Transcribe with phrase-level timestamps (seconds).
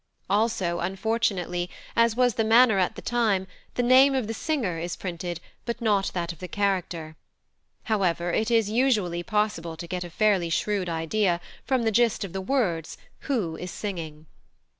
[0.31, 4.95] Also, unfortunately, as was the manner at the time, the name of the singer is
[4.95, 7.15] printed, but not that of the character;
[7.83, 12.33] however, it is usually possible to get a fairly shrewd idea, from the gist of
[12.33, 14.25] the words, who is singing.